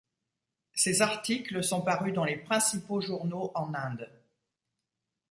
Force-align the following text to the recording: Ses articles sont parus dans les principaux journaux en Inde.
Ses 0.73 1.03
articles 1.03 1.63
sont 1.63 1.83
parus 1.83 2.11
dans 2.11 2.23
les 2.23 2.37
principaux 2.37 3.01
journaux 3.01 3.51
en 3.53 3.71
Inde. 3.75 4.09